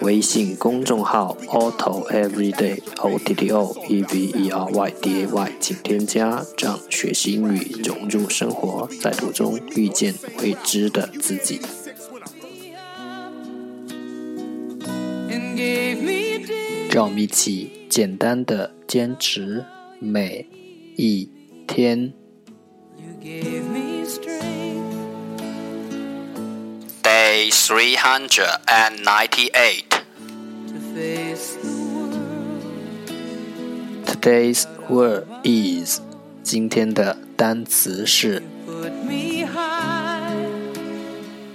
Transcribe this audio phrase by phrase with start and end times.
[0.00, 11.60] 微信公众号 Auto Everyday O T T O E V E R Y D A Y，请添加，让学习英语融入生活，在途中遇见未知的自己。
[16.90, 19.64] 让我们一起简单的坚持
[19.98, 20.46] 每
[20.96, 21.28] 一
[21.66, 22.12] 天。
[27.02, 29.87] Day 398.
[34.17, 35.99] Today's word is
[36.43, 38.41] 今天的单词是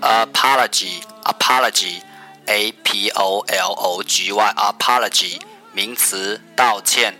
[0.00, 2.00] apology apology
[2.46, 5.40] a p o l o g y apology
[5.72, 7.14] 名词道歉。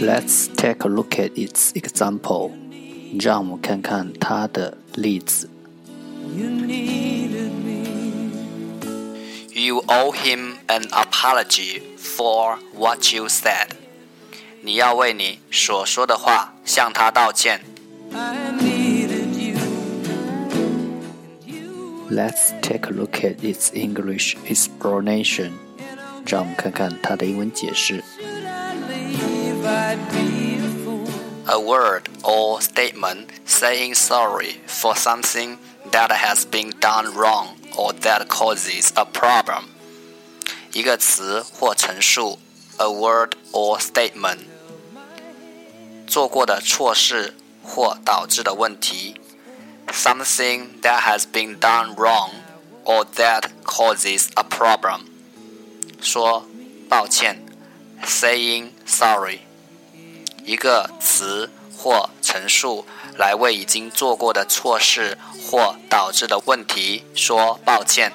[0.00, 2.52] Let's take a look at its example.
[3.18, 5.48] 让我们看看它的例子。
[6.36, 7.09] You
[9.88, 13.68] owe him an apology for what you said.
[14.62, 17.60] 你要为你所说的话向他道歉。
[22.10, 25.52] Let's take a look at its English explanation.
[26.26, 28.02] 让我们看看它的英文解释。
[31.48, 35.58] A word or statement saying sorry for something
[35.92, 39.64] that has been done wrong or that causes a problem.
[40.72, 42.38] 一个词或陈述，
[42.76, 44.40] a word or statement，
[46.06, 49.20] 做过的错事或导致的问题，
[49.88, 52.30] something that has been done wrong
[52.84, 55.00] or that causes a problem。
[56.00, 56.46] 说
[56.88, 57.44] 抱歉，
[58.04, 59.40] saying sorry。
[60.44, 62.84] 一个词或 陈述
[63.16, 68.12] 来为已经做过的错事或导致的问题说抱歉。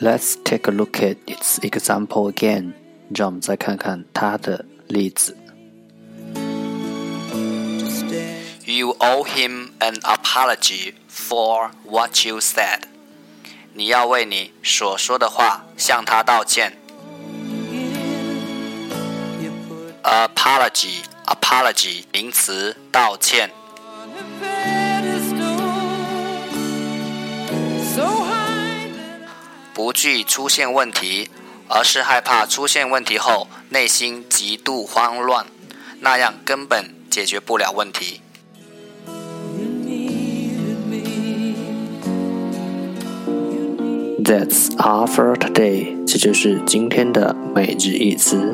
[0.00, 2.72] Let's take a look at its example again.
[3.14, 5.36] 让我们再看看它的例子。
[8.64, 12.82] You owe him an apology for what you said。
[13.72, 16.76] 你要为你所说的话向他道歉。
[20.03, 23.49] Apology, apology，名词，道歉。
[29.73, 31.29] 不惧出现问题，
[31.69, 35.45] 而是害怕出现问题后内心极度慌乱，
[36.01, 38.19] 那样根本解决不了问题。
[44.21, 46.05] That's all for today。
[46.05, 48.53] 这就是今天的每日一词。